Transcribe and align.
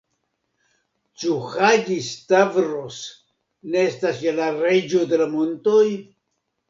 Ĉu 1.23 1.33
Haĝi-Stavros 1.51 2.97
ne 3.75 3.87
estas 3.91 4.25
ja 4.29 4.35
la 4.41 4.49
Reĝo 4.59 5.05
de 5.13 5.21
la 5.25 5.29
montoj? 5.35 5.85